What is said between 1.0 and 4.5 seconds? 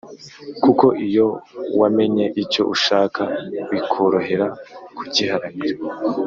iyo wamenye icyo ushaka bikorohera